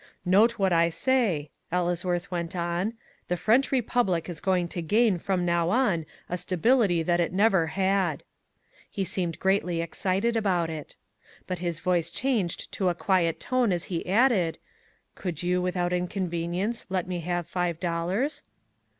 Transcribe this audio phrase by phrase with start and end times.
[0.25, 2.95] "Note what I say," Ellesworth went on.
[3.27, 7.67] "The French Republic is going to gain from now on a stability that it never
[7.67, 8.23] had."
[8.89, 10.95] He seemed greatly excited about it.
[11.45, 14.57] But his voice changed to a quiet tone as he added,
[15.13, 18.41] "Could you, without inconvenience, let me have five dollars?"